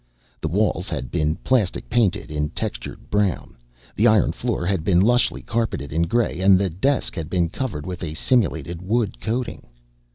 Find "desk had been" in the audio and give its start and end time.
6.71-7.49